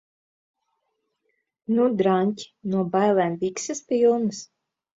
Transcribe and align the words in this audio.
Nu, 1.75 1.85
draņķi? 2.01 2.49
No 2.73 2.83
bailēm 2.97 3.39
bikses 3.47 3.87
pilnas? 3.95 4.45